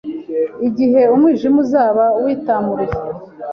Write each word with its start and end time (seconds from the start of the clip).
igihe 0.67 1.01
umwijima 1.13 1.57
uzaba 1.65 2.05
witamuruye 2.23 2.95